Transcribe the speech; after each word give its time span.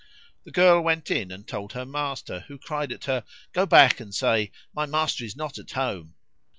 '"The 0.45 0.51
girl 0.51 0.81
went 0.81 1.11
in 1.11 1.29
and 1.29 1.47
told 1.47 1.73
her 1.73 1.85
master, 1.85 2.39
who 2.47 2.57
cried 2.57 2.91
at 2.91 3.05
her, 3.05 3.23
"Go 3.53 3.67
back 3.67 3.99
and 3.99 4.15
say, 4.15 4.51
'My 4.73 4.87
master 4.87 5.23
is 5.23 5.35
not 5.35 5.59
at 5.59 5.69
home.'" 5.73 6.15